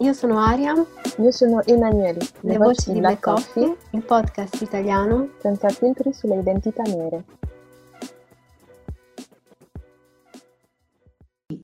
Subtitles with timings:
[0.00, 0.74] io sono Aria.
[1.18, 2.20] Io sono Emanuele.
[2.40, 7.24] Le, Le voci di Black Coffee, Coffee, il podcast italiano senza filtri sulle identità nere.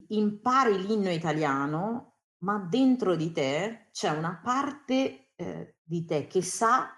[0.09, 6.89] Impari l'inno italiano, ma dentro di te c'è una parte eh, di te che sa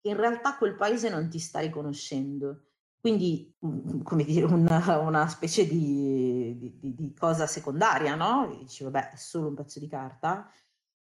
[0.00, 2.64] che in realtà quel paese non ti sta riconoscendo.
[2.98, 3.56] Quindi,
[4.02, 8.56] come dire, una, una specie di, di, di, cosa secondaria, no?
[8.58, 10.50] Dici, vabbè, è solo un pezzo di carta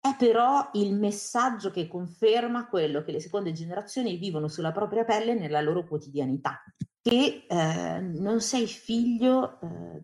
[0.01, 5.35] è però il messaggio che conferma quello che le seconde generazioni vivono sulla propria pelle
[5.35, 6.59] nella loro quotidianità,
[6.99, 10.03] che eh, non sei figlio eh,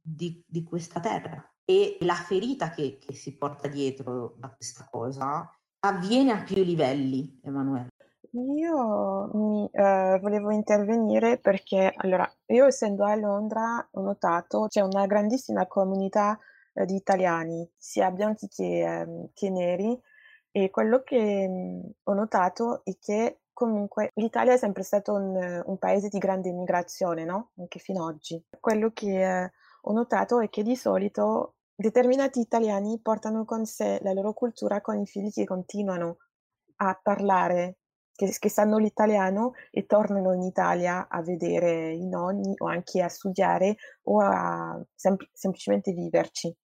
[0.00, 5.48] di, di, questa terra e la ferita che, che si porta dietro da questa cosa
[5.80, 7.90] avviene a più livelli, Emanuele.
[8.32, 15.06] Io mi, eh, volevo intervenire perché, allora, io essendo a Londra ho notato c'è una
[15.06, 16.36] grandissima comunità
[16.76, 19.98] eh, di italiani, sia bianchi che, ehm, che neri,
[20.50, 25.78] e quello che mh, ho notato è che comunque l'Italia è sempre stato un, un
[25.78, 27.52] paese di grande immigrazione, no?
[27.58, 28.42] Anche fino ad oggi.
[28.60, 29.52] Quello che eh,
[29.82, 34.98] ho notato è che di solito determinati italiani portano con sé la loro cultura con
[34.98, 36.18] i figli che continuano
[36.76, 37.78] a parlare,
[38.14, 43.08] che, che sanno l'italiano e tornano in Italia a vedere i nonni o anche a
[43.08, 46.54] studiare o a sem- semplicemente viverci.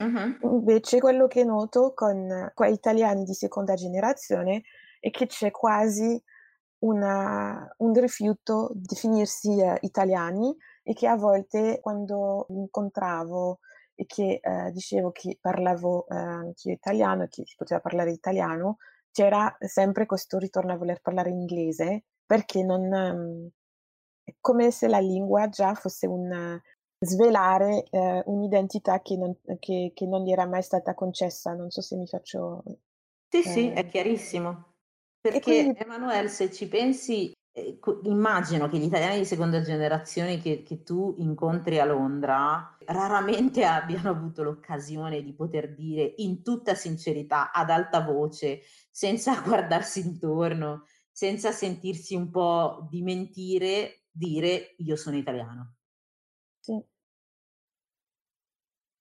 [0.00, 0.38] Mh-mh.
[0.42, 4.62] Invece quello che noto con quei italiani di seconda generazione
[5.00, 6.22] è che c'è quasi
[6.80, 13.60] una un rifiuto di definirsi, ehm, italiani e che a volte quando li incontravo
[13.94, 18.76] e che, ehm, dicevo che parlavo, ehm, anch'io italiano e che si poteva parlare italiano,
[19.10, 23.48] c'era sempre questo ritorno a voler parlare inglese perché non mhmm,
[24.24, 26.60] è come se la lingua già fosse un
[27.06, 31.54] svelare eh, un'identità che non, che, che non, gli era mai stata concessa.
[31.54, 32.62] Non so se mi faccio...
[33.28, 33.42] Sì, eh...
[33.42, 34.74] sì, è chiarissimo.
[35.20, 35.78] Perché quindi...
[35.78, 41.14] Emanuele, se ci pensi, eh, immagino che gli italiani di seconda generazione che, che, tu
[41.18, 48.00] incontri a Londra raramente abbiano avuto l'occasione di poter dire in tutta sincerità, ad alta
[48.00, 55.76] voce, senza guardarsi intorno, senza sentirsi un po' di mentire, dire io sono italiano.
[56.60, 56.94] Sì.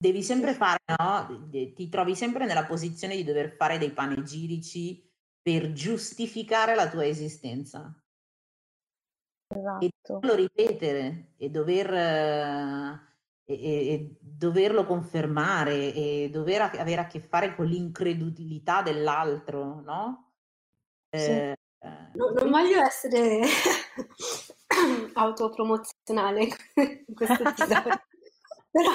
[0.05, 1.49] Devi sempre fare, no?
[1.49, 5.03] Ti trovi sempre nella posizione di dover fare dei panegirici
[5.41, 7.91] per giustificare la tua esistenza.
[9.47, 9.83] Esatto.
[9.83, 13.03] E doverlo ripetere e dover, e,
[13.45, 20.33] e, e doverlo confermare e dover a, avere a che fare con l'incredulità dell'altro, no?
[21.09, 21.31] Sì.
[21.31, 21.57] Eh,
[22.13, 23.41] no, non voglio essere
[25.13, 26.43] autopromozionale
[27.07, 28.03] in questo episodio.
[28.69, 28.91] però,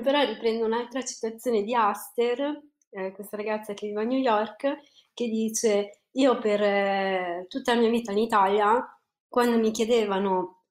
[0.00, 4.76] però riprendo un'altra citazione di Aster, eh, questa ragazza che vive a New York,
[5.12, 8.82] che dice io per eh, tutta la mia vita in Italia,
[9.28, 10.62] quando mi chiedevano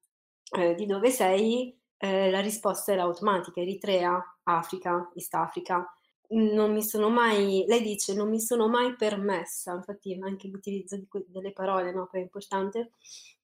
[0.56, 5.86] eh, di dove sei, eh, la risposta era automatica, Eritrea, Africa, East Africa.
[6.28, 11.26] Non mi sono mai, lei dice, non mi sono mai permessa, infatti anche l'utilizzo que-
[11.28, 12.92] delle parole no, è importante,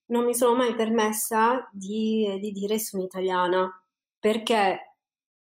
[0.06, 3.70] non mi sono mai permessa di, di dire sono italiana
[4.18, 4.89] perché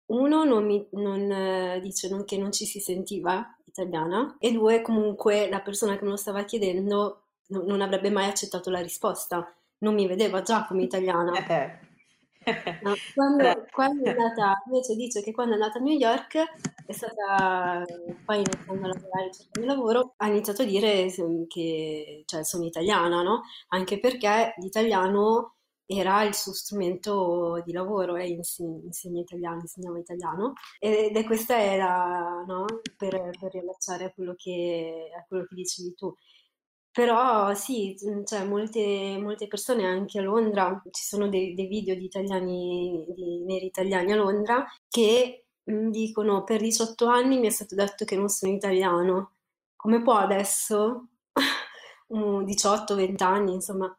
[0.09, 4.83] uno non mi non, eh, dice non, che non ci si sentiva italiana e due
[4.83, 9.53] comunque la persona che me lo stava chiedendo no, non avrebbe mai accettato la risposta,
[9.79, 11.33] non mi vedeva già come italiana.
[11.47, 11.87] Eh,
[12.83, 16.37] No, quando, quando, è andata, invece dice che quando è andata a New York
[16.87, 17.85] è stata,
[18.25, 21.13] poi iniziando a lavorare, cercando lavoro, ha iniziato a dire
[21.49, 23.43] che cioè, sono italiana, no?
[23.69, 25.57] Anche perché l'italiano
[25.91, 31.59] era il suo strumento di lavoro, lei insegna, insegna italiano, insegnava italiano ed è questa
[31.63, 32.67] era, no?
[32.97, 36.15] Per, per riallacciare a quello, che, a quello che dicevi tu.
[36.91, 42.05] Però sì, cioè, molte, molte persone anche a Londra, ci sono dei, dei video di
[42.05, 48.05] italiani, di neri italiani a Londra, che dicono per 18 anni mi è stato detto
[48.05, 49.33] che non sono italiano.
[49.77, 51.09] Come può adesso,
[52.13, 53.97] 18-20 anni, insomma,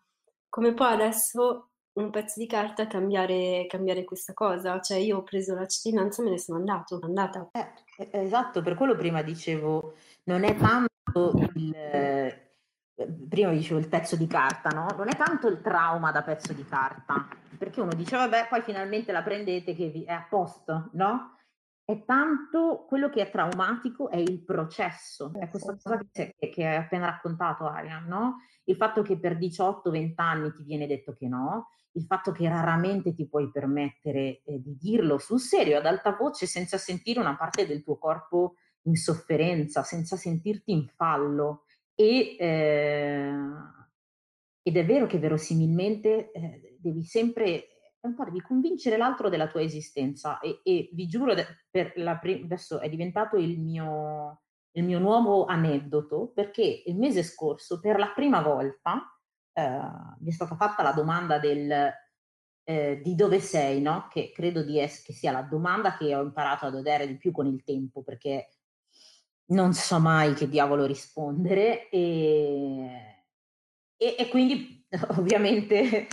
[0.49, 1.68] come può adesso
[1.99, 4.79] un pezzo di carta cambiare, cambiare questa cosa?
[4.79, 7.49] Cioè io ho preso la cittadinanza e me ne sono andato, andata.
[7.51, 11.75] Eh, esatto, per quello prima dicevo, non è tanto il...
[11.75, 12.43] Eh,
[13.29, 14.87] prima dicevo il pezzo di carta, no?
[14.97, 19.11] Non è tanto il trauma da pezzo di carta, perché uno dice, vabbè, poi finalmente
[19.11, 21.35] la prendete che vi, è a posto, no?
[21.85, 26.75] È tanto quello che è traumatico è il processo, è questa cosa che, che hai
[26.75, 28.41] appena raccontato, Arian, no?
[28.65, 33.13] Il fatto che per 18-20 anni ti viene detto che no, il fatto che raramente
[33.13, 37.65] ti puoi permettere eh, di dirlo sul serio, ad alta voce, senza sentire una parte
[37.65, 41.63] del tuo corpo in sofferenza, senza sentirti in fallo.
[41.95, 43.33] E, eh,
[44.61, 47.67] ed è vero che verosimilmente eh, devi sempre
[48.01, 51.33] un po' devi convincere l'altro della tua esistenza e, e vi giuro,
[51.69, 51.93] pre-
[52.43, 58.11] adesso è diventato il mio, il mio nuovo aneddoto perché il mese scorso per la
[58.15, 59.18] prima volta eh,
[60.19, 61.91] mi è stata fatta la domanda del
[62.63, 64.07] eh, di dove sei, no?
[64.11, 67.31] Che credo di es- che sia la domanda che ho imparato ad odiare di più
[67.31, 68.49] con il tempo perché
[69.47, 73.25] non so mai che diavolo rispondere e,
[73.97, 74.85] e, e quindi
[75.17, 76.07] ovviamente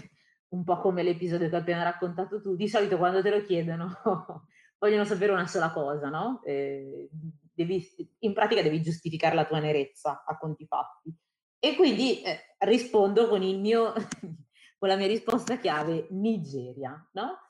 [0.49, 3.95] un po' come l'episodio che hai appena raccontato tu, di solito quando te lo chiedono
[4.79, 6.41] vogliono sapere una sola cosa, no?
[6.45, 7.09] Eh,
[7.53, 7.87] devi,
[8.21, 11.15] in pratica devi giustificare la tua nerezza a conti fatti.
[11.58, 13.93] E quindi eh, rispondo con, mio,
[14.79, 17.41] con la mia risposta chiave, Nigeria, no?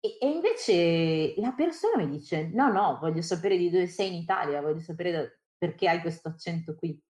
[0.00, 4.14] E, e, invece la persona mi dice, no, no, voglio sapere di dove sei in
[4.14, 5.24] Italia, voglio sapere da,
[5.56, 7.00] perché hai questo accento qui.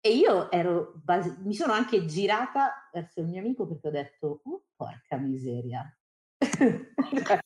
[0.00, 4.40] E io ero, base- mi sono anche girata verso il mio amico perché ho detto,
[4.44, 5.84] oh, porca miseria.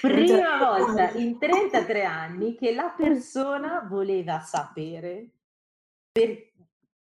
[0.00, 5.30] Prima volta in 33 anni che la persona voleva sapere,
[6.10, 6.50] per,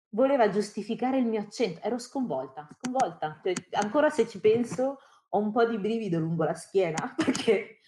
[0.09, 1.81] voleva giustificare il mio accento.
[1.81, 3.39] Ero sconvolta, sconvolta.
[3.43, 7.79] Cioè, ancora se ci penso ho un po' di brivido lungo la schiena perché,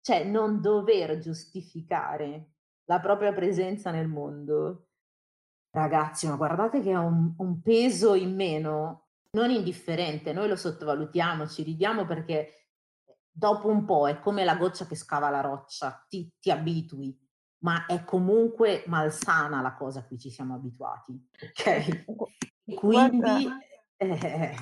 [0.00, 2.52] cioè, non dover giustificare
[2.84, 4.86] la propria presenza nel mondo
[5.72, 11.46] Ragazzi, ma guardate che ha un, un peso in meno non indifferente, noi lo sottovalutiamo,
[11.46, 12.70] ci ridiamo perché
[13.30, 17.16] dopo un po' è come la goccia che scava la roccia, ti, ti abitui,
[17.60, 22.04] ma è comunque malsana la cosa a cui ci siamo abituati, ok?
[22.74, 23.48] Quindi
[23.96, 24.56] eh,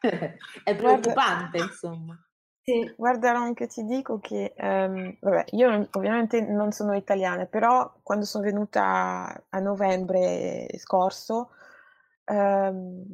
[0.64, 2.24] è preoccupante, Guarda, insomma.
[2.62, 8.24] Sì, guarda anche ti dico che, ehm, vabbè, io ovviamente non sono italiana, però quando
[8.26, 11.50] sono venuta a novembre scorso,
[12.24, 13.04] ehm,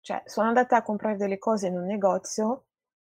[0.00, 2.66] cioè sono andata a comprare delle cose in un negozio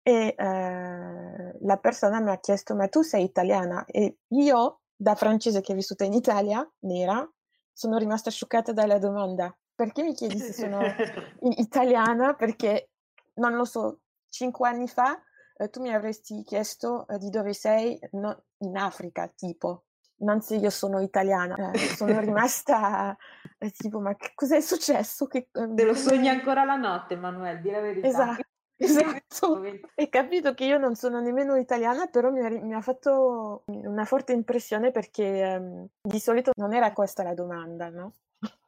[0.02, 3.86] e eh, la persona mi ha chiesto, ma tu sei italiana?
[3.86, 7.30] E io, da francese che ho vissuto in Italia, nera,
[7.72, 9.56] sono rimasta scioccata dalla domanda.
[9.76, 10.80] Perché mi chiedi se sono
[11.58, 12.34] italiana?
[12.36, 12.92] Perché,
[13.36, 15.22] non lo so, cinque anni fa
[15.58, 19.86] eh, tu mi avresti chiesto eh, di dove sei no, in Africa, tipo,
[20.18, 21.72] non se io sono italiana.
[21.72, 23.16] Eh, sono rimasta
[23.58, 25.28] eh, tipo, ma che cos'è successo?
[25.28, 28.08] Che, ehm, Te lo sogni ancora la notte, Manuel, di la verità.
[28.08, 28.42] Esatto.
[28.76, 29.62] Esatto,
[29.96, 34.06] hai capito che io non sono nemmeno italiana, però mi ha, mi ha fatto una
[34.06, 38.14] forte impressione perché um, di solito non era questa la domanda, no?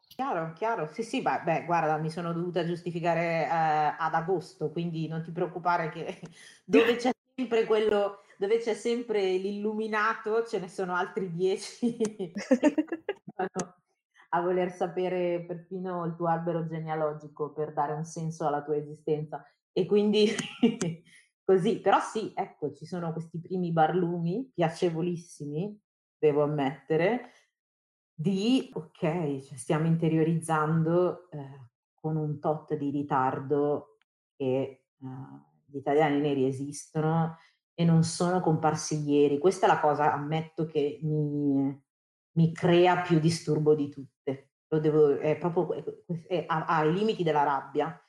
[0.08, 0.88] Chiaro, chiaro.
[0.94, 5.32] Sì, sì, beh, beh, guarda, mi sono dovuta giustificare eh, ad agosto, quindi non ti
[5.32, 6.22] preoccupare che
[6.63, 11.98] dove c'è sempre quello, dove c'è sempre l'illuminato, ce ne sono altri dieci
[14.29, 19.46] a voler sapere perfino il tuo albero genealogico per dare un senso alla tua esistenza.
[19.77, 20.27] E quindi
[21.44, 25.77] così, però sì, ecco, ci sono questi primi barlumi piacevolissimi,
[26.17, 27.32] devo ammettere,
[28.13, 33.98] di ok, cioè stiamo interiorizzando eh, con un tot di ritardo
[34.38, 35.08] che eh,
[35.65, 37.38] gli italiani neri esistono
[37.74, 39.38] e non sono comparsi ieri.
[39.38, 41.84] Questa è la cosa, ammetto, che mi,
[42.32, 44.51] mi crea più disturbo di tutte.
[44.70, 45.74] Lo devo, è proprio
[46.27, 48.00] è, ha, ha i limiti della rabbia.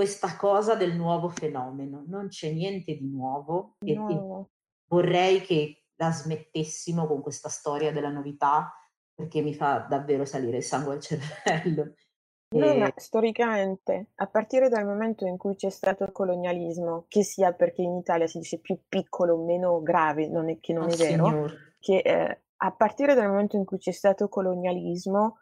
[0.00, 3.76] Questa cosa del nuovo fenomeno, non c'è niente di nuovo.
[3.80, 4.08] No.
[4.08, 4.46] E, e
[4.88, 8.72] vorrei che la smettessimo con questa storia della novità
[9.14, 11.92] perché mi fa davvero salire il sangue al cervello.
[12.52, 17.52] No, ma storicamente, a partire dal momento in cui c'è stato il colonialismo, che sia
[17.52, 20.96] perché in Italia si dice più piccolo, meno grave, non è, che non oh, è
[20.96, 21.54] vero, signor.
[21.78, 25.36] che eh, a partire dal momento in cui c'è stato il colonialismo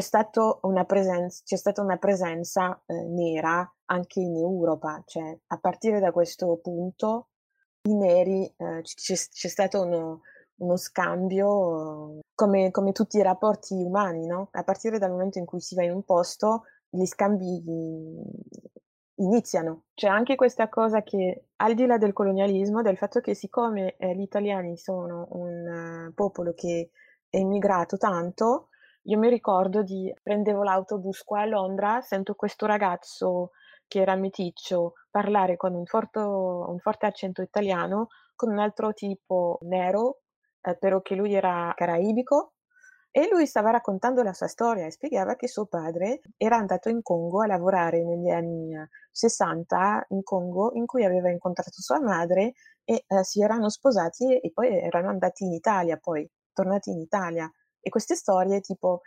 [0.00, 6.00] c'è, una presenza, c'è stata una presenza eh, nera anche in Europa, cioè a partire
[6.00, 7.28] da questo punto
[7.82, 10.22] i neri eh, c'è, c'è, stato uno,
[10.56, 14.48] uno scambio come, come, tutti i rapporti umani, no?
[14.52, 17.62] A partire dal momento in cui si va in un posto, gli scambi
[19.16, 19.84] iniziano.
[19.94, 24.14] C'è anche questa cosa che, al di là del colonialismo, del fatto che siccome eh,
[24.16, 26.90] gli italiani sono un uh, popolo che
[27.28, 28.68] è immigrato tanto,
[29.04, 33.50] io mi ricordo di prendevo l'autobus qua a Londra, sento questo ragazzo
[33.86, 39.58] che era meticcio parlare con un, forto, un forte accento italiano con un altro tipo
[39.62, 40.20] nero,
[40.62, 42.54] eh, però che lui era caraibico
[43.10, 47.00] e lui stava raccontando la sua storia e spiegava che suo padre era andato in
[47.02, 48.74] Congo a lavorare negli anni
[49.12, 54.50] 60 in Congo, in cui aveva incontrato sua madre e eh, si erano sposati e
[54.52, 57.48] poi erano andati in Italia, poi tornati in Italia.
[57.84, 59.02] E queste storie, tipo,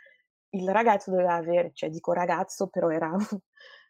[0.50, 3.12] il ragazzo doveva avere, cioè dico ragazzo, però era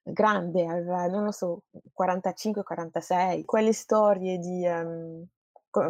[0.02, 1.64] grande, aveva, non lo so,
[2.00, 4.66] 45-46, quelle storie di...
[4.66, 5.26] Um,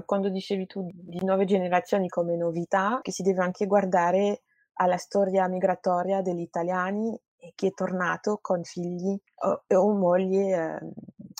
[0.05, 4.41] quando dicevi tu di nuove generazioni come novità, che si deve anche guardare
[4.73, 7.17] alla storia migratoria degli italiani
[7.55, 10.79] che è tornato con figli o, o mogli eh,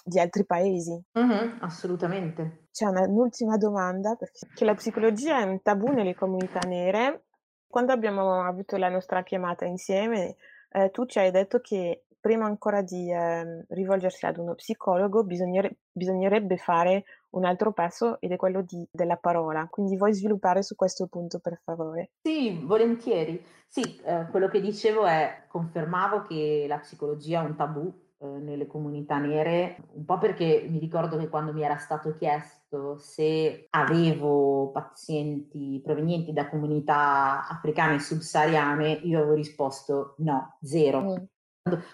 [0.03, 0.99] di altri paesi.
[1.17, 2.67] Mm-hmm, assolutamente.
[2.71, 7.25] C'è una, un'ultima domanda, perché la psicologia è un tabù nelle comunità nere.
[7.67, 10.35] Quando abbiamo avuto la nostra chiamata insieme,
[10.71, 15.77] eh, tu ci hai detto che prima ancora di eh, rivolgersi ad uno psicologo bisognere,
[15.91, 19.67] bisognerebbe fare un altro passo ed è quello di, della parola.
[19.69, 22.11] Quindi vuoi sviluppare su questo punto per favore?
[22.21, 23.43] Sì, volentieri.
[23.67, 28.65] Sì, eh, quello che dicevo è, confermavo che la psicologia è un tabù eh, nelle
[28.65, 32.56] comunità nere, un po' perché mi ricordo che quando mi era stato chiesto
[32.97, 41.01] se avevo pazienti provenienti da comunità africane subsahariane, io avevo risposto no, zero.
[41.01, 41.15] Mm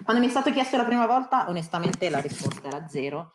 [0.03, 3.33] quando mi è stato chiesto la prima volta, onestamente la risposta era zero.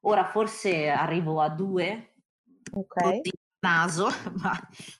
[0.00, 2.14] Ora forse arrivo a due,
[2.72, 3.20] ok.
[3.60, 4.08] naso,
[4.40, 4.52] ma,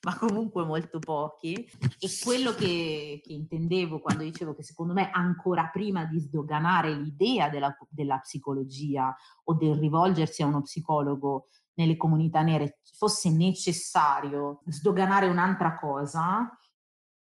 [0.03, 1.55] ma, comunque molto pochi.
[1.99, 7.49] E quello che, che, intendevo quando dicevo che secondo me ancora prima di sdoganare l'idea
[7.49, 15.27] della, della psicologia o del rivolgersi a uno psicologo nelle comunità nere fosse necessario sdoganare
[15.27, 16.57] un'altra cosa,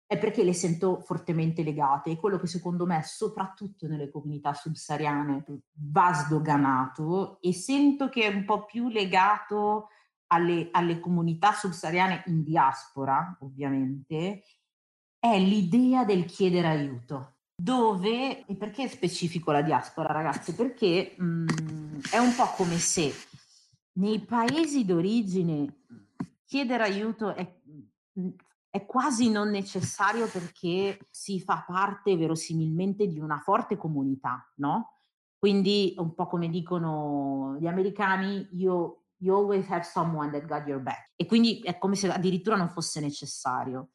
[0.05, 5.43] è perché le sento fortemente legate e quello che secondo me, soprattutto nelle comunità subsahariane,
[5.91, 9.89] va sdoganato e sento che è un po' più legato
[10.31, 14.43] alle, alle comunità subsahariane in diaspora, ovviamente,
[15.19, 17.33] è l'idea del chiedere aiuto.
[17.61, 20.55] Dove, e perché specifico la diaspora, ragazzi?
[20.55, 23.13] Perché mh, mm, è un po' come se
[23.99, 25.83] nei paesi d'origine
[26.45, 27.61] chiedere aiuto è,
[28.69, 34.93] è quasi non necessario perché si fa parte verosimilmente di una forte comunità, no?
[35.37, 40.81] Quindi un po' come dicono gli americani, you, you always have someone that got your
[40.81, 41.11] back.
[41.15, 43.91] E quindi è come se addirittura non fosse necessario.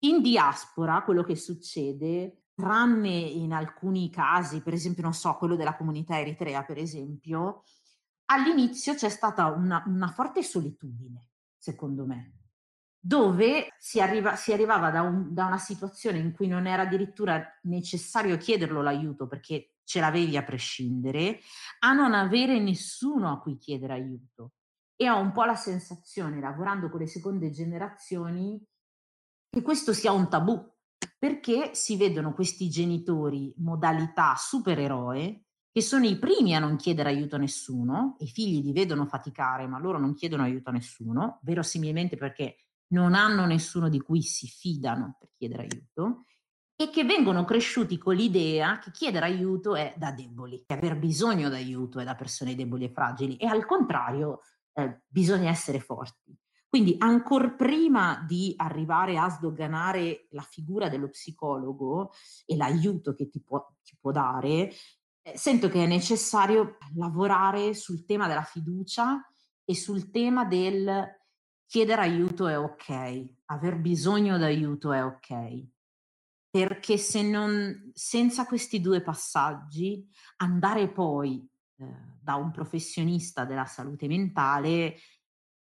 [0.00, 5.76] In diaspora quello che succede, tranne in alcuni casi, per esempio, non so, quello della
[5.76, 7.64] comunità eritrea, per esempio,
[8.26, 12.34] all'inizio c'è stata una, una forte solitudine, secondo me
[13.04, 17.46] dove si, arriva, si arrivava da, un, da, una situazione in cui non era addirittura
[17.64, 21.40] necessario chiederlo l'aiuto perché ce l'avevi a prescindere,
[21.80, 24.52] a non avere nessuno a cui chiedere aiuto.
[24.96, 28.58] E ho un po' la sensazione, lavorando con le seconde generazioni,
[29.50, 30.66] che questo sia un tabù,
[31.18, 35.43] perché si vedono questi genitori modalità supereroe
[35.74, 39.66] che sono i primi a non chiedere aiuto a nessuno, i figli li vedono faticare,
[39.66, 42.58] ma loro non chiedono aiuto a nessuno, verosimilmente perché
[42.92, 46.26] non hanno nessuno di cui si fidano per chiedere aiuto
[46.76, 51.48] e che vengono cresciuti con l'idea che chiedere aiuto è da deboli, che aver bisogno
[51.48, 54.42] d'aiuto è da persone deboli e fragili e al contrario
[54.74, 56.38] eh, bisogna essere forti.
[56.68, 62.12] Quindi ancora prima di arrivare a sdoganare la figura dello psicologo
[62.46, 64.70] e l'aiuto che ti può, ti può dare,
[65.34, 69.26] sento che è necessario lavorare sul tema della fiducia
[69.64, 71.20] e sul tema del
[71.66, 75.66] chiedere aiuto è ok, aver bisogno d'aiuto è ok,
[76.50, 81.86] perché se non, senza questi due passaggi, andare poi eh,
[82.20, 84.96] da un professionista della salute mentale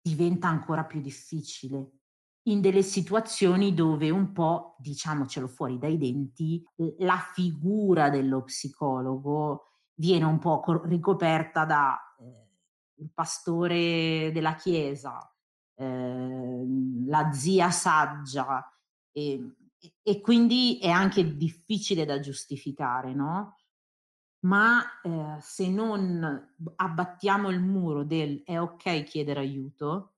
[0.01, 2.02] diventa ancora più difficile
[2.43, 6.63] in delle situazioni dove un po', diciamocelo fuori dai denti,
[6.99, 15.33] la figura dello psicologo viene un po' ricoperta da eh, il pastore della chiesa,
[15.75, 18.63] Ehm, la zia saggia
[19.11, 19.55] e,
[20.01, 23.57] e quindi è anche difficile da giustificare, no?
[24.45, 30.12] Ma eh, se non abbattiamo il muro del è ok chiedere aiuto,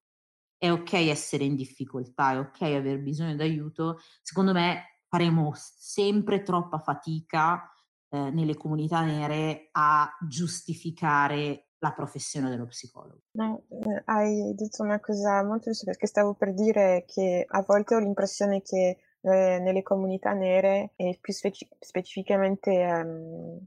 [0.65, 6.79] è ok essere in difficoltà, è ok aver bisogno d'aiuto, secondo me faremo sempre troppa
[6.79, 7.69] fatica
[8.09, 13.21] eh, nelle comunità nere a giustificare la professione dello psicologo.
[13.31, 17.95] No, eh, hai detto una cosa molto giusta perché stavo per dire che a volte
[17.95, 23.63] ho l'impressione che eh, nelle comunità nere e più speci- specificamente um,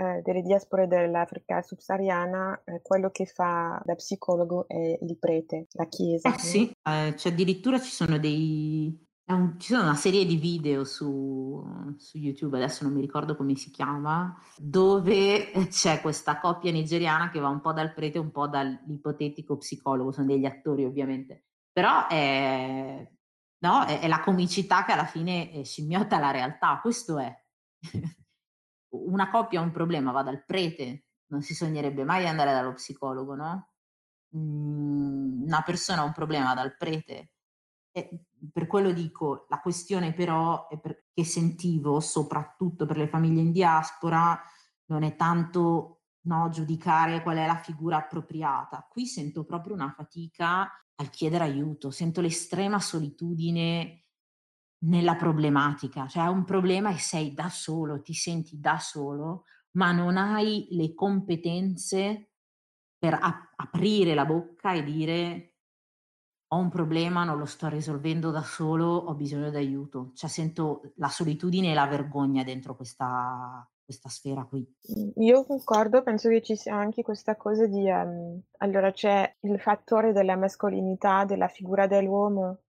[0.00, 5.88] eh, delle diaspore dell'Africa subsahariana, eh, quello che fa da psicologo è il prete, la
[5.88, 6.34] chiesa.
[6.34, 9.08] Eh sì, eh, cioè addirittura ci sono dei...
[9.26, 11.62] Un, ci sono una serie di video su,
[11.98, 17.38] su, YouTube, adesso non mi ricordo come si chiama, dove c'è questa coppia nigeriana che
[17.38, 23.06] va un po' dal prete, un po' dall'ipotetico psicologo, sono degli attori ovviamente, però è,
[23.58, 23.84] no?
[23.84, 27.32] è, è la comicità che alla fine eh, scimmiotta la realtà, questo è.
[28.90, 33.34] Una coppia ha un problema, va dal prete, non si sognerebbe mai andare dallo psicologo,
[33.34, 33.68] no?
[34.36, 37.32] Mm, una persona ha un problema dal prete.
[37.92, 43.40] E per quello dico, la questione però è per, che sentivo, soprattutto per le famiglie
[43.40, 44.40] in diaspora,
[44.86, 48.86] non è tanto no, giudicare qual è la figura appropriata.
[48.88, 54.04] Qui sento proprio una fatica al chiedere aiuto, sento l'estrema solitudine
[54.82, 60.16] nella problematica, cioè un problema e sei da solo, ti senti da solo, ma non
[60.16, 62.30] hai le competenze
[62.98, 65.54] per ap- aprire la bocca e dire
[66.52, 70.10] ho un problema, non lo sto risolvendo da solo, ho bisogno d'aiuto.
[70.14, 74.66] Cioè sento la solitudine e la vergogna dentro questa, questa sfera qui.
[75.18, 77.88] Io concordo, penso che ci sia anche questa cosa di...
[77.88, 82.62] Um, allora c'è il fattore della mascolinità, della figura dell'uomo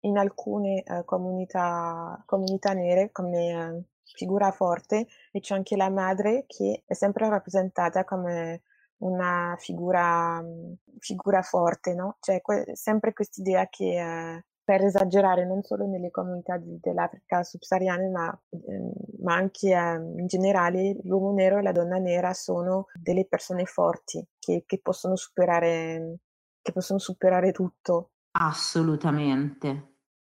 [0.00, 6.44] in alcune uh, comunità, comunità, nere come uh, figura forte e c'è anche la madre
[6.46, 8.62] che è sempre rappresentata come
[8.98, 12.16] una figura, um, figura forte, no?
[12.20, 18.08] C'è que- sempre quest'idea che uh, per esagerare non solo nelle comunità di, dell'Africa subsahariana
[18.10, 18.92] ma, ehm,
[19.22, 24.64] ma anche in generale l'uomo nero e la donna nera sono delle persone forti che,
[24.66, 26.18] che possono superare
[26.60, 29.87] che possono superare tutto Assolutamente,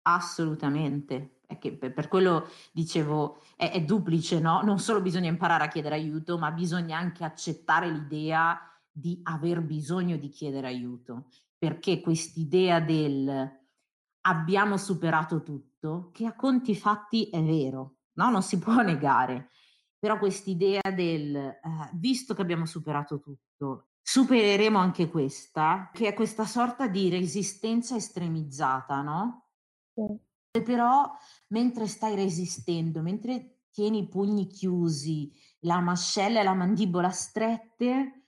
[0.04, 1.42] assolutamente.
[1.60, 4.62] Che per quello dicevo, è, è duplice, no?
[4.62, 8.58] Non solo bisogna imparare a chiedere aiuto, ma bisogna anche accettare l'idea
[8.90, 13.60] di aver bisogno di chiedere aiuto, perché quest'idea del
[14.22, 18.30] abbiamo superato tutto, che a conti fatti è vero, no?
[18.30, 19.50] Non si può negare,
[20.00, 21.60] però quest'idea del eh,
[21.94, 29.02] visto che abbiamo superato tutto supereremo anche questa, che è questa sorta di resistenza estremizzata,
[29.02, 29.51] no?
[29.94, 30.62] Sì.
[30.64, 31.10] Però
[31.48, 38.26] mentre stai resistendo, mentre tieni i pugni chiusi, la mascella e la mandibola strette,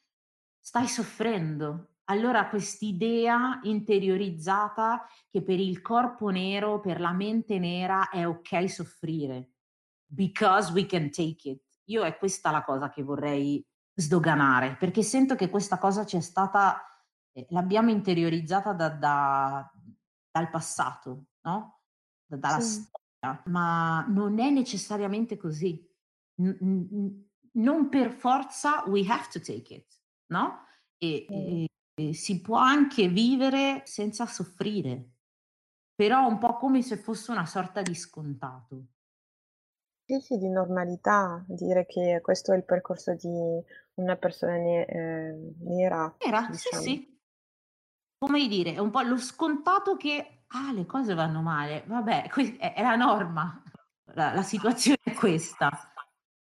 [0.60, 1.96] stai soffrendo.
[2.06, 9.52] Allora quest'idea interiorizzata che per il corpo nero, per la mente nera è ok soffrire,
[10.06, 11.62] because we can take it.
[11.86, 16.22] Io è questa la cosa che vorrei sdoganare, perché sento che questa cosa ci è
[16.22, 16.82] stata,
[17.34, 19.72] eh, l'abbiamo interiorizzata da, da,
[20.32, 21.82] dal passato, no?
[22.26, 22.82] Da, dalla sì.
[22.82, 25.90] storia, ma non è necessariamente così.
[26.42, 30.66] N- n- non per forza we have to take it, no?
[30.98, 35.12] E, e, e si può anche vivere senza soffrire,
[35.94, 38.86] però un po' come se fosse una sorta di scontato.
[40.06, 43.64] Sì, sì, di normalità, dire che questo è il percorso di
[43.96, 46.84] una persona ne- eh, nera, Nera, sì, diciamo.
[46.84, 47.22] sì.
[48.18, 52.82] Come dire, è un po' lo scontato che, ah, le cose vanno male, vabbè, è
[52.82, 53.62] la norma,
[54.14, 55.70] la, la situazione è questa.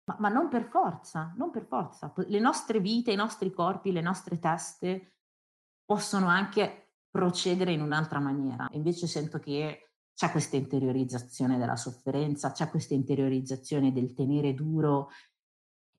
[0.04, 2.12] Ma, ma non per forza, non per forza.
[2.26, 5.14] Le nostre vite, i nostri corpi, le nostre teste
[5.84, 8.68] possono anche procedere in un'altra maniera.
[8.72, 15.10] Invece sento che c'è questa interiorizzazione della sofferenza, c'è questa interiorizzazione del tenere duro.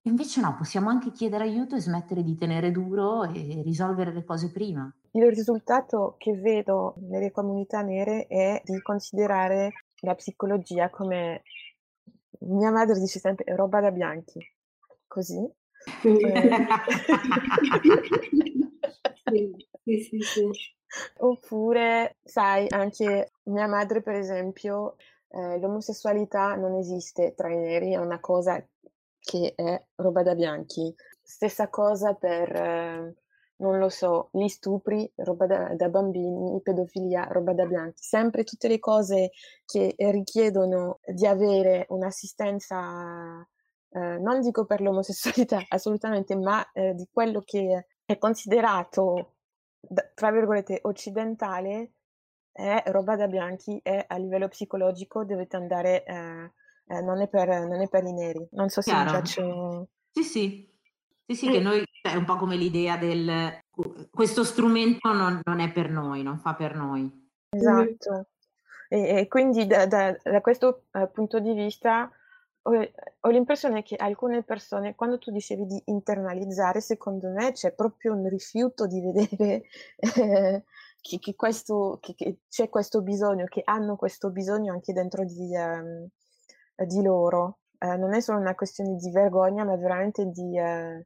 [0.03, 4.51] Invece no, possiamo anche chiedere aiuto e smettere di tenere duro e risolvere le cose
[4.51, 4.91] prima.
[5.17, 11.41] Il risultato che vedo nelle comunità nere è di considerare la psicologia come
[12.41, 14.39] mia madre dice sempre roba da bianchi,
[15.07, 15.39] così.
[16.03, 16.67] Eh.
[19.83, 20.49] sì, sì, sì.
[21.21, 24.97] Oppure, sai, anche mia madre, per esempio,
[25.29, 28.63] eh, l'omosessualità non esiste tra i neri, è una cosa
[29.19, 30.93] che è roba da bianchi.
[31.23, 33.15] Stessa cosa per, eh,
[33.57, 38.67] non lo so, gli stupri, roba da, da bambini, pedofilia, roba da bianchi, sempre tutte
[38.67, 39.31] le cose
[39.65, 43.47] che richiedono di avere un'assistenza,
[43.89, 49.35] eh, non dico per l'omosessualità assolutamente, ma eh, di quello che è considerato,
[50.13, 51.93] tra virgolette, occidentale,
[52.51, 56.51] è roba da bianchi e a livello psicologico dovete andare, eh,
[56.87, 58.47] eh, non, è per, non, è per, i neri.
[58.51, 59.05] Non so se Chiaro.
[59.05, 59.87] mi faccio...
[60.09, 60.76] Sì, sì,
[61.27, 63.59] sì, sì, che noi cioè, è un po' come l'idea del
[64.09, 67.29] questo strumento non, non è per noi, non fa per noi.
[67.49, 68.27] Esatto.
[68.89, 72.09] E, e quindi da, da, da questo uh, punto di vista
[72.63, 78.13] ho, ho, l'impressione che alcune persone, quando tu dicevi di internalizzare, secondo me c'è proprio
[78.13, 79.63] un rifiuto di vedere
[79.97, 80.63] eh,
[81.01, 85.55] che, che, questo, che, che, c'è questo bisogno, che hanno questo bisogno anche dentro di,
[85.55, 86.07] um,
[86.85, 87.59] di loro.
[87.79, 90.57] Uh, non è solo una questione di vergogna, ma veramente di...
[90.57, 91.05] Uh,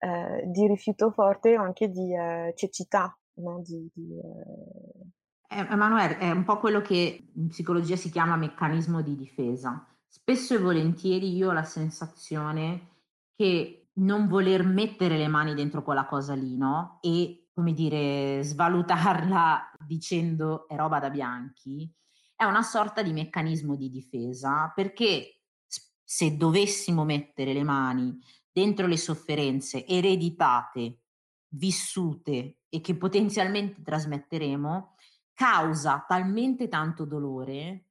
[0.00, 3.16] eh, di rifiuto forte o anche di eh, cecità.
[3.34, 3.60] No?
[3.62, 5.66] Di, di, eh...
[5.70, 9.86] Emanuele, è un po' quello che in psicologia si chiama meccanismo di difesa.
[10.06, 12.88] Spesso e volentieri io ho la sensazione
[13.34, 16.98] che non voler mettere le mani dentro quella cosa lì, no?
[17.02, 21.92] E come dire, svalutarla dicendo è roba da bianchi,
[22.34, 25.40] è una sorta di meccanismo di difesa perché
[26.10, 28.18] se dovessimo mettere le mani
[28.52, 30.98] dentro le sofferenze ereditate,
[31.52, 34.94] vissute e che potenzialmente trasmetteremo,
[35.34, 37.86] causa talmente tanto dolore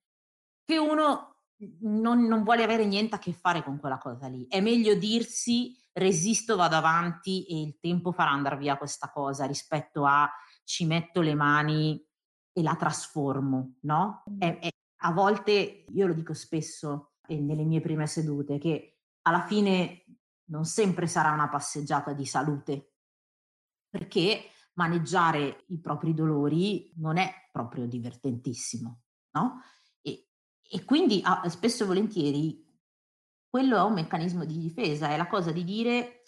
[0.63, 1.35] che uno
[1.81, 4.45] non, non, vuole avere niente a che fare con quella cosa lì.
[4.47, 10.05] È meglio dirsi resisto, vado avanti e il tempo farà andare via questa cosa rispetto
[10.05, 10.29] a
[10.63, 12.01] ci metto le mani
[12.53, 14.23] e la trasformo, no?
[14.37, 14.69] È, è,
[15.01, 20.05] a volte, io lo dico spesso nelle mie prime sedute, che alla fine
[20.49, 22.93] non sempre sarà una passeggiata di salute,
[23.89, 29.61] perché maneggiare i propri dolori non è proprio divertentissimo, no?
[30.01, 30.29] E,
[30.61, 32.67] e quindi ah, spesso e volentieri
[33.49, 36.23] quello è un meccanismo di difesa, è la cosa di dire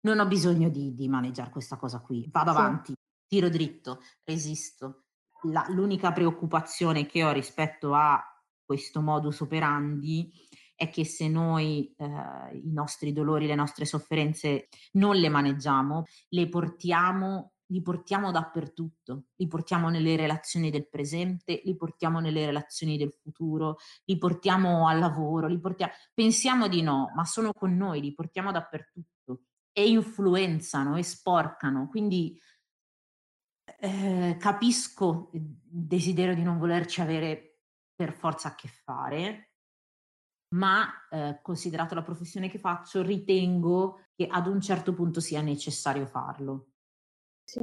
[0.00, 2.56] non ho bisogno di, di maneggiare questa cosa qui, vado sì.
[2.56, 2.94] avanti,
[3.26, 5.04] tiro dritto, resisto.
[5.42, 8.22] La, l'unica preoccupazione che ho rispetto a
[8.64, 10.32] questo modus operandi
[10.76, 12.06] è che se noi eh,
[12.52, 19.48] i nostri dolori, le nostre sofferenze non le maneggiamo, le portiamo li portiamo dappertutto, li
[19.48, 25.48] portiamo nelle relazioni del presente, li portiamo nelle relazioni del futuro, li portiamo al lavoro,
[25.48, 25.92] li portiamo...
[26.14, 29.40] pensiamo di no, ma sono con noi, li portiamo dappertutto.
[29.72, 32.40] E influenzano e sporcano, quindi
[33.80, 37.58] eh, capisco il desiderio di non volerci avere
[37.94, 39.50] per forza a che fare,
[40.56, 46.06] ma eh, considerato la professione che faccio, ritengo che ad un certo punto sia necessario
[46.06, 46.66] farlo.
[47.44, 47.60] Sì.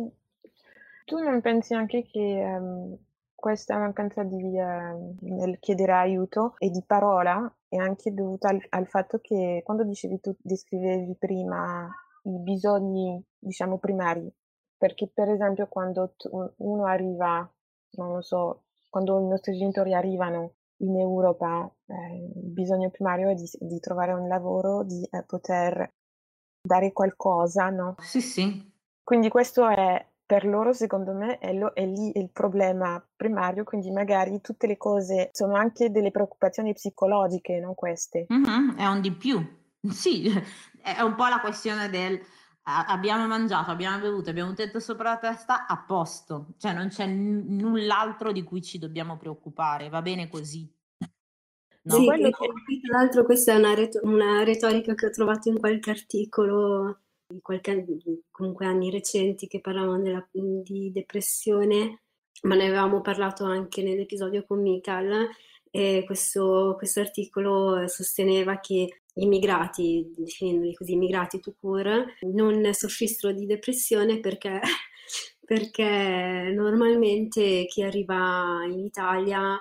[1.05, 2.97] Tu non pensi anche che um,
[3.35, 8.87] questa mancanza di, uh, nel chiedere aiuto e di parola è anche dovuta al, al,
[8.87, 11.91] fatto che quando dicevi tu, descrivevi prima
[12.23, 14.31] i bisogni, diciamo, primari,
[14.77, 17.51] perché per esempio quando tu, uno arriva,
[17.97, 20.53] non lo so, quando i nostri genitori arrivano
[20.83, 25.89] in Europa eh, il bisogno primario è di, di, trovare un lavoro, di eh, poter
[26.61, 27.95] dare qualcosa, no?
[27.99, 28.71] Sì, sì.
[29.03, 33.91] Quindi questo è per loro, secondo me, è, lo, è lì il problema primario, quindi
[33.91, 38.25] magari tutte le cose sono anche delle preoccupazioni psicologiche, non queste.
[38.31, 39.45] Mm-hmm, è un di più.
[39.89, 40.29] Sì,
[40.81, 42.19] è un po' la questione del
[42.63, 47.05] abbiamo mangiato, abbiamo bevuto, abbiamo un tetto sopra la testa, a posto, cioè non c'è
[47.05, 50.69] n- null'altro di cui ci dobbiamo preoccupare, va bene così.
[51.85, 51.95] No?
[51.95, 52.29] Sì, che...
[52.29, 57.41] tra l'altro questa è una, ret- una, retorica che ho trovato in qualche articolo, in
[57.41, 57.85] qualche,
[58.31, 62.03] comunque anni recenti, che parlavano della, di depressione,
[62.43, 65.29] ma ne avevamo parlato anche nell'episodio con Michael,
[65.69, 73.45] e questo, questo articolo sosteneva che immigrati, definendoli così, immigrati to court, non soffrissero di
[73.45, 74.59] depressione perché,
[75.45, 79.57] perché normalmente chi arriva in Italia,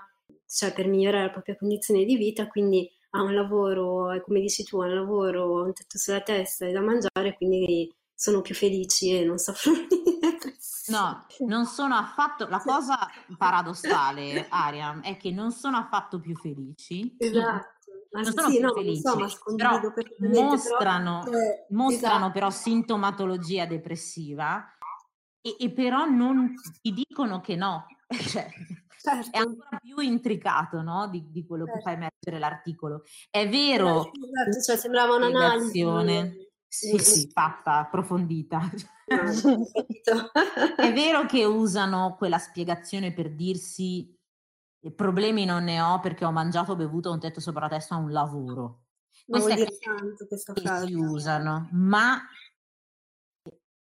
[0.47, 4.81] cioè per migliorare la propria condizione di vita, quindi ha un lavoro, come dici tu,
[4.81, 9.25] ha un lavoro, un tetto sulla testa e da mangiare, quindi sono più felici e
[9.25, 10.99] non soffrono di depressione.
[10.99, 12.47] No, non sono affatto.
[12.49, 12.97] La cosa
[13.37, 17.17] paradossale, Ariam, è che non sono affatto più felici.
[17.19, 17.82] Esatto
[18.13, 19.17] non sono sì, no, felici, so,
[19.57, 19.81] però
[20.21, 22.33] mostrano, però, eh, mostrano esatto.
[22.33, 24.65] però sintomatologia depressiva
[25.41, 28.49] e, e, però non ti dicono che no, cioè,
[29.01, 29.31] certo.
[29.31, 31.09] è ancora più intricato no?
[31.09, 31.79] di, di, quello certo.
[31.79, 33.03] che fa emergere l'articolo.
[33.31, 35.83] È vero, esatto, cioè, sembrava un'analisi
[36.69, 38.71] Sì, sì, fatta, approfondita.
[40.77, 44.17] È vero che usano quella spiegazione per dirsi
[44.91, 48.85] problemi non ne ho perché ho mangiato, bevuto, un tetto sopra la testa, un lavoro.
[49.25, 50.87] Queste vuol tanto questa frase.
[50.87, 52.21] si usano, ma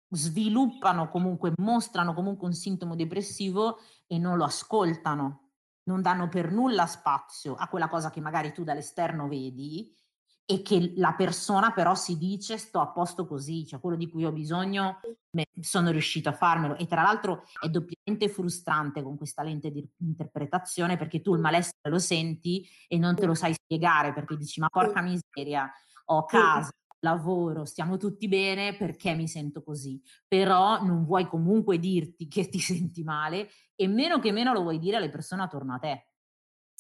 [0.09, 5.53] sviluppano comunque, mostrano comunque un sintomo depressivo e non lo ascoltano,
[5.85, 9.91] non danno per nulla spazio a quella cosa che magari tu dall'esterno vedi
[10.53, 14.27] e che la persona però si dice sto a posto così, cioè quello di cui
[14.27, 15.01] ho bisogno
[15.61, 16.77] sono riuscito a farmelo.
[16.77, 21.89] E tra l'altro è doppiamente frustrante con questa lente di interpretazione perché tu il malessere
[21.89, 25.73] lo senti e non te lo sai spiegare perché dici ma porca miseria,
[26.07, 32.29] ho casa, lavoro, stiamo tutti bene perché mi sento così, però non vuoi comunque dirti
[32.29, 35.79] che ti senti male e meno che meno lo vuoi dire alle persone attorno a
[35.79, 36.07] te.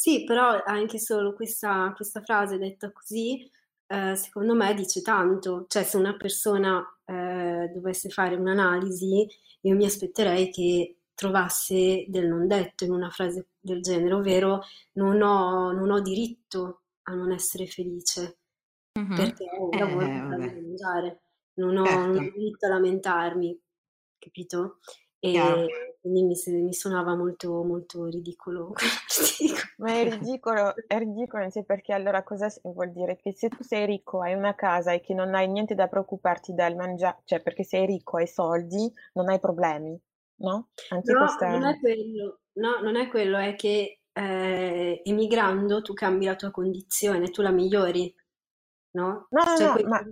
[0.02, 3.48] Sì, però anche solo questa, questa frase detta così,
[3.92, 5.66] eh, secondo me dice tanto.
[5.68, 9.26] Cioè, se una persona eh, dovesse fare un'analisi,
[9.60, 15.20] io mi aspetterei che trovasse del non detto in una frase del genere, ovvero non
[15.20, 18.38] ho, non ho diritto a non essere felice
[18.98, 19.14] mm-hmm.
[19.14, 21.22] perché ho un lavoro eh, per mangiare,
[21.54, 22.06] non ho, certo.
[22.06, 23.60] non ho diritto a lamentarmi,
[24.18, 24.78] capito?
[25.24, 28.72] E quindi mi, mi, suonava molto, molto ridicolo
[29.78, 33.16] Ma è ridicolo, è ridicolo sì, perché allora cosa vuol dire?
[33.16, 36.54] Che se tu sei ricco, hai una casa e che non hai niente da preoccuparti
[36.54, 39.96] dal mangiare, cioè perché sei ricco, hai soldi, non hai problemi,
[40.40, 40.70] no?
[40.88, 41.48] Anche no, questa...
[41.50, 46.50] non è quello, no, non è quello, è che eh, emigrando tu cambi la tua
[46.50, 48.12] condizione, tu la migliori
[48.92, 49.26] no?
[49.30, 50.04] No, no, cioè, no, ma...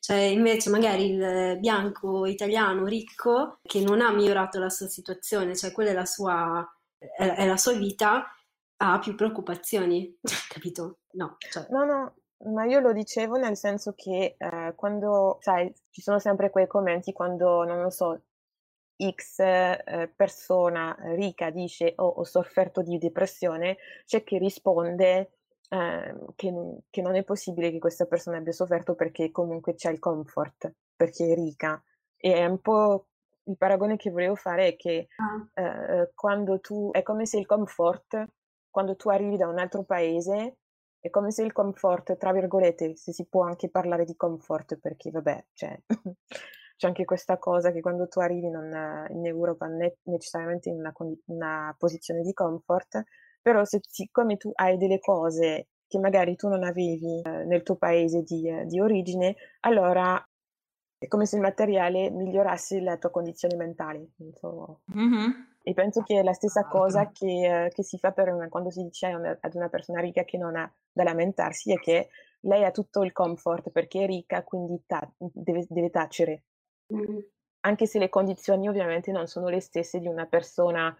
[0.00, 5.72] cioè, invece magari il bianco italiano ricco che non ha migliorato la sua situazione, cioè
[5.72, 6.66] quella è la sua,
[6.98, 8.24] è, è la sua vita,
[8.80, 10.98] ha più preoccupazioni, capito?
[11.12, 11.66] No, cioè...
[11.70, 12.14] no, no,
[12.52, 17.12] ma io lo dicevo nel senso che eh, quando, sai, ci sono sempre quei commenti
[17.12, 18.22] quando, non lo so,
[18.98, 25.37] X eh, persona ricca dice oh, ho sofferto di depressione, c'è chi risponde
[25.68, 26.54] eh, che,
[26.90, 31.32] che, non è possibile che questa persona abbia sofferto perché comunque c'è il comfort, perché
[31.32, 31.82] è ricca.
[32.16, 33.08] E è un po'
[33.44, 35.62] il paragone che volevo fare è che ah.
[35.62, 38.24] eh, quando tu è come se il comfort,
[38.70, 40.58] quando tu arrivi da un altro paese,
[41.00, 45.10] è come se il comfort, tra virgolette, se si può anche parlare di comfort, perché
[45.10, 45.80] vabbè, cioè,
[46.76, 50.78] c'è anche questa cosa che quando tu arrivi non, in Europa non è necessariamente in
[50.78, 50.92] una,
[51.26, 53.02] una posizione di comfort,
[53.40, 57.76] però se, siccome tu hai delle cose che magari tu non avevi eh, nel tuo
[57.76, 60.22] paese di, eh, di, origine, allora
[60.98, 64.10] è come se il materiale migliorasse la tua condizione mentale.
[64.22, 65.30] Mm-hmm.
[65.62, 68.82] E penso che è la stessa cosa che, eh, che si fa una, quando si
[68.82, 72.70] dice una, ad una persona ricca che non ha da lamentarsi, è che lei ha
[72.70, 76.44] tutto il comfort perché è ricca, quindi ta- deve, deve, tacere.
[76.94, 77.18] Mm.
[77.60, 80.96] Anche se le condizioni ovviamente non sono le stesse di una persona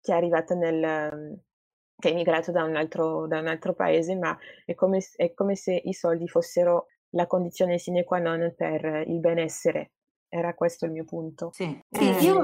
[0.00, 1.38] che è arrivata nel,
[2.02, 5.54] che è immigrato da un altro, da un altro paese, ma è come, è come
[5.54, 9.92] se i soldi fossero la condizione sine qua non per il benessere.
[10.28, 11.50] Era questo il mio punto.
[11.52, 12.38] Sì, sì eh, io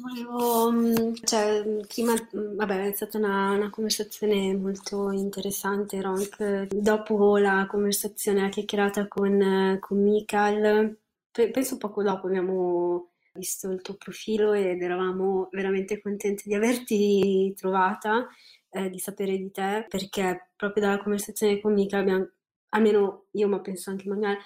[0.00, 6.68] volevo, mm, cioè, prima, mm, vabbè, è stata una, una conversazione molto interessante, Ronk.
[6.68, 10.96] Dopo la conversazione, la chiacchierata con, con Michael,
[11.30, 18.28] penso poco dopo abbiamo visto il tuo profilo ed eravamo veramente contenti di averti trovata
[18.72, 22.28] eh, di sapere di te, perché proprio dalla conversazione con Mica abbiamo,
[22.70, 24.38] almeno io, ma penso anche Manuel,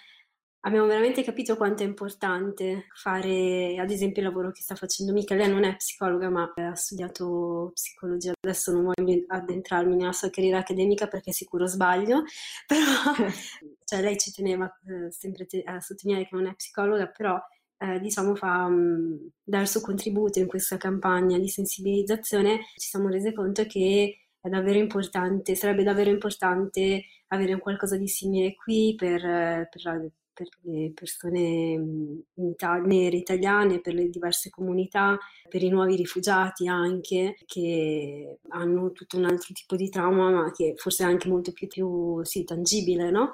[0.66, 5.34] abbiamo veramente capito quanto è importante fare, ad esempio, il lavoro che sta facendo Mica.
[5.34, 8.32] Lei non è psicologa, ma ha studiato psicologia.
[8.40, 12.24] Adesso non voglio addentrarmi nella sua carriera accademica perché sicuro sbaglio,
[12.66, 12.82] però
[13.84, 17.40] cioè, lei ci teneva eh, sempre te- a sottolineare che non è psicologa, però
[17.78, 23.08] eh, diciamo fa um, dà il suo contributo in questa campagna di sensibilizzazione, ci siamo
[23.08, 29.20] resi conto che è davvero importante, sarebbe davvero importante avere qualcosa di simile qui per,
[29.20, 30.00] per, la,
[30.32, 36.68] per le persone mm, Ita- nere italiane, per le diverse comunità, per i nuovi rifugiati
[36.68, 41.52] anche, che hanno tutto un altro tipo di trauma, ma che forse è anche molto
[41.52, 43.32] più, più sì, tangibile, no?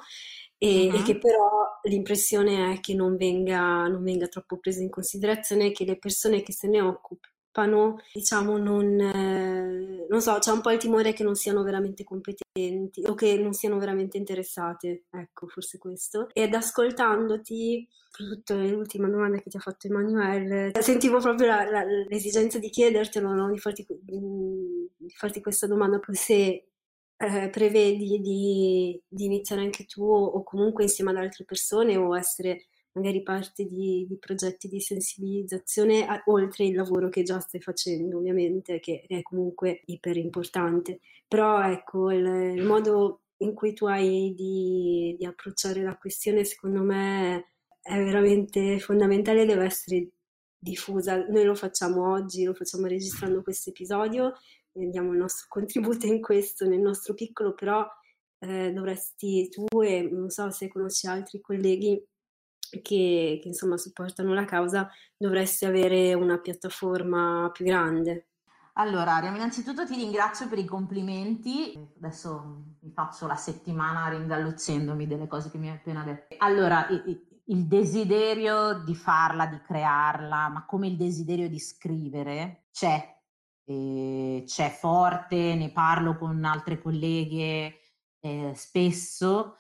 [0.63, 1.01] E, uh-huh.
[1.01, 5.85] e, che però l'impressione è che non venga, non venga, troppo preso in considerazione che
[5.85, 10.79] le persone che se ne occupano, diciamo, non, eh, non so, c'è un po' il
[10.79, 16.29] timore che non siano veramente competenti o che non siano veramente interessate, ecco, forse questo.
[16.33, 22.61] Ed ascoltandoti, soprattutto l'ultima domanda che ti ha fatto Emanuele, sentivo proprio la, la, l'esigenza
[22.61, 23.51] di chiedertelo, no?
[23.51, 26.69] di, farti, di farti questa domanda, se
[27.23, 32.67] eh, prevedi di, di, iniziare anche tu o comunque insieme ad altre persone o essere
[32.95, 38.19] magari parte di, di progetti di sensibilizzazione, a, oltre il lavoro che già stai facendo,
[38.19, 41.01] ovviamente, che è comunque iper importante.
[41.29, 46.83] Però ecco, il, il modo in cui tu hai di, di approcciare la questione, secondo
[46.83, 50.09] me, è veramente fondamentale, deve essere
[50.59, 51.25] diffusa.
[51.29, 54.35] Noi lo facciamo oggi, lo facciamo registrando questo episodio,
[54.73, 57.87] diamo il nostro contributo in questo, nel nostro piccolo, però
[58.39, 62.05] eh, dovresti tu e non so se conosci altri colleghi
[62.83, 68.29] che, che insomma supportano la causa, dovresti avere una piattaforma più grande.
[68.75, 71.79] Allora, Ariam, innanzitutto ti ringrazio per i complimenti.
[71.99, 76.37] Adesso mi faccio la settimana ringalluzzendomi delle cose che mi hai appena detto.
[76.39, 83.12] Allora, il desiderio di farla, di crearla, ma come il desiderio di scrivere c'è,
[83.65, 87.81] c'è forte, ne parlo con altre colleghe
[88.21, 89.57] eh, spesso.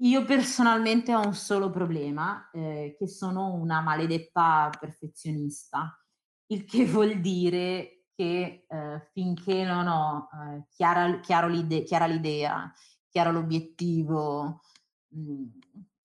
[0.00, 5.98] Io personalmente ho un solo problema, eh, che sono una maledetta perfezionista,
[6.46, 12.72] il che vuol dire che eh, finché non ho eh, chiara, l'ide- chiara l'idea,
[13.08, 14.60] chiaro l'obiettivo,
[15.08, 15.44] mh, mm,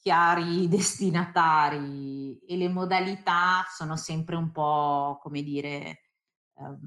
[0.03, 6.02] chiari i destinatari e le modalità sono sempre un po', come dire,
[6.55, 6.79] um,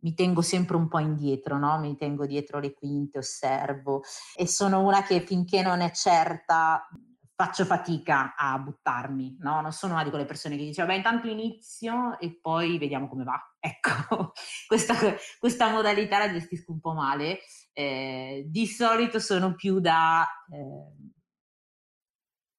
[0.00, 1.78] mi tengo sempre un po' indietro, no?
[1.78, 4.02] mi tengo dietro le quinte, osservo
[4.34, 6.88] e sono una che finché non è certa
[7.36, 9.60] faccio fatica a buttarmi, no?
[9.60, 13.24] non sono una di quelle persone che dice vabbè intanto inizio e poi vediamo come
[13.24, 13.38] va.
[13.64, 14.32] Ecco,
[14.66, 14.94] questa,
[15.38, 17.38] questa modalità la gestisco un po' male.
[17.72, 20.26] Eh, di solito sono più da...
[20.52, 21.03] Eh,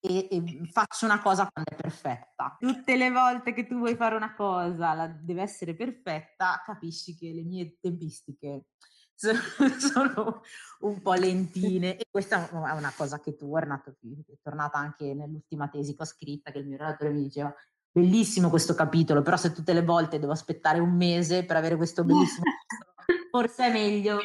[0.05, 2.55] e, e, faccio una cosa quando è perfetta.
[2.59, 7.31] Tutte le volte che tu vuoi fare una cosa, la, deve essere perfetta, capisci che
[7.31, 8.65] le mie tempistiche
[9.79, 10.41] sono,
[10.79, 15.67] un po' lentine e questa è una cosa che tu, Renato, è tornata anche nell'ultima
[15.67, 17.53] tesi che ho scritta, che il mio relatore mi diceva
[17.91, 22.03] bellissimo questo capitolo, però se tutte le volte devo aspettare un mese per avere questo
[22.03, 22.43] bellissimo
[23.35, 24.19] forse è meglio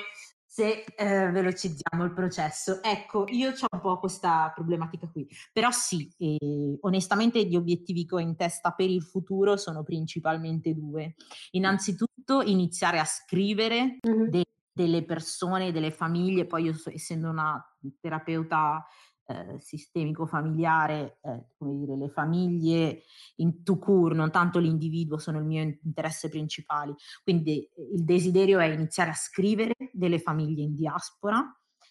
[0.52, 2.82] se eh, velocizziamo il processo.
[2.82, 8.16] Ecco, io ho un po' questa problematica qui, però sì, eh, onestamente gli obiettivi che
[8.16, 11.14] ho in testa per il futuro sono principalmente due.
[11.52, 14.24] Innanzitutto iniziare a scrivere mm-hmm.
[14.24, 17.64] de- delle persone, delle famiglie, poi io essendo una
[18.00, 18.84] terapeuta
[19.30, 23.02] eh, sistemico familiare, eh, come dire, le famiglie
[23.36, 26.94] in tout court, non tanto l'individuo, sono il mio interesse principale.
[27.22, 31.42] Quindi eh, il desiderio è iniziare a scrivere delle famiglie in diaspora,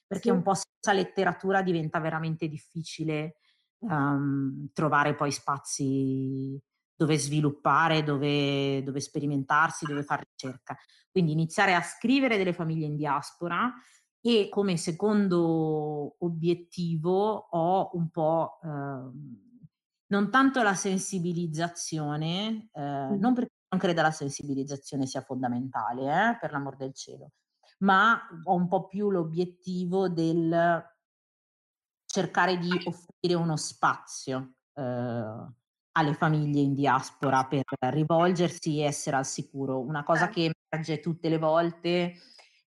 [0.06, 0.36] perché sì.
[0.36, 3.38] un po' senza letteratura diventa veramente difficile
[3.80, 6.62] um, trovare poi spazi
[6.96, 10.78] dove sviluppare, dove, dove sperimentarsi, dove fare ricerca.
[11.10, 13.74] Quindi iniziare a scrivere delle famiglie in diaspora,
[14.22, 18.68] e come secondo obiettivo ho un po' eh,
[20.08, 26.52] non tanto la sensibilizzazione, eh, non perché non credo la sensibilizzazione sia fondamentale, eh, per
[26.52, 27.32] l'amor del cielo,
[27.80, 30.84] ma ho un po' più l'obiettivo del
[32.06, 34.82] cercare di offrire uno spazio eh,
[35.92, 39.80] alle famiglie in diaspora per rivolgersi e essere al sicuro.
[39.80, 40.34] Una cosa certo.
[40.34, 42.16] che emerge tutte le volte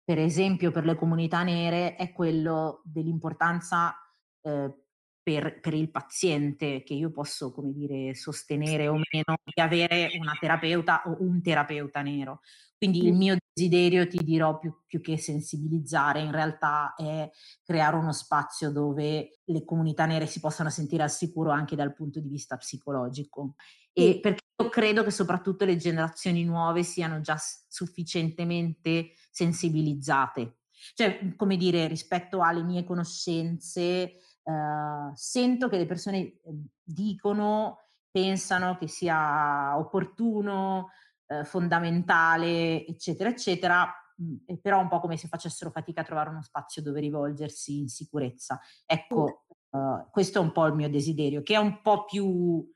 [0.07, 3.93] per esempio per le comunità nere, è quello dell'importanza
[4.41, 4.73] eh,
[5.21, 10.37] per, per, il paziente che io posso, come dire, sostenere o meno di avere una
[10.39, 12.43] terapeuta o un terapeuta nero.
[12.79, 17.31] Quindi il mio desiderio, ti dirò, più, più, che sensibilizzare, in realtà è
[17.63, 22.21] creare uno spazio dove le comunità nere si possano sentire al sicuro anche dal punto
[22.21, 23.55] di vista psicologico.
[23.93, 30.59] E perché io credo che soprattutto le generazioni nuove siano già sufficientemente sensibilizzate.
[30.95, 37.79] Cioè, come dire, rispetto alle mie conoscenze, Uh, sento che le persone ehm, dicono,
[38.13, 40.91] pensano che sia opportuno,
[41.27, 43.87] uh, fondamentale, eccetera, eccetera,
[44.17, 47.89] mh, però un po' come se facessero fatica a trovare uno spazio dove rivolgersi in
[47.89, 48.61] sicurezza.
[48.85, 52.67] Ecco, uh, questo è un po' il mio desiderio, che è un po' più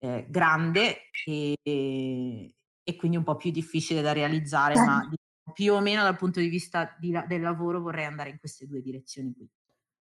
[0.00, 5.08] eh, grande e, e, quindi un po' più difficile da realizzare, ma
[5.52, 8.80] più o meno dal punto di vista di, del lavoro vorrei andare in queste due
[8.80, 9.48] direzioni qui.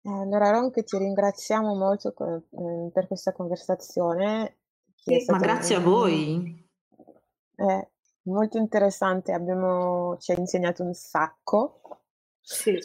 [0.01, 4.57] Eh, allora Ronche ti ringraziamo molto eh, per questa conversazione.
[4.95, 6.64] Sì, ma grazie a voi.
[7.55, 7.87] È
[8.23, 11.81] molto interessante, abbiamo, ci ha insegnato un sacco.
[12.41, 12.77] Sì.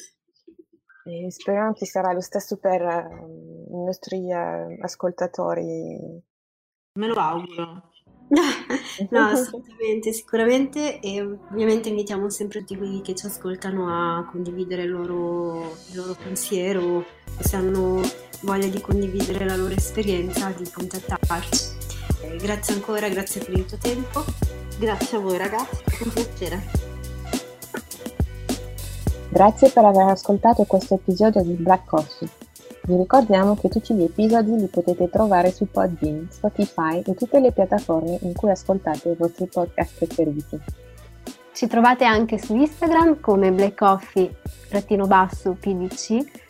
[1.05, 6.23] E speriamo che sarà lo stesso per uh, i nostri uh, ascoltatori.
[6.99, 7.91] Me lo auguro.
[9.11, 14.91] no, assolutamente, sicuramente e ovviamente invitiamo sempre tutti quelli che ci ascoltano a condividere il
[14.91, 17.05] loro, il loro pensiero,
[17.41, 18.01] se hanno
[18.43, 21.79] voglia di condividere la loro esperienza, di contattarci.
[22.23, 24.25] Eh, grazie ancora, grazie per il tuo tempo.
[24.81, 26.63] Grazie a voi ragazzi, è un piacere.
[29.29, 32.27] Grazie per aver ascoltato questo episodio di Black Coffee.
[32.85, 37.53] Vi ricordiamo che tutti gli episodi li potete trovare su Podbean, Spotify e tutte le
[37.53, 40.59] piattaforme in cui ascoltate i vostri podcast preferiti.
[41.53, 46.50] Ci trovate anche su Instagram come blackcoffee-pdc